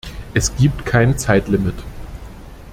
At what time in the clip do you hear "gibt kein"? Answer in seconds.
0.55-1.15